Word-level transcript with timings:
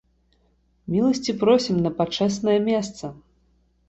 Міласці 0.93 1.35
просім 1.43 1.77
на 1.87 1.91
пачэснае 1.99 2.57
месца. 2.71 3.11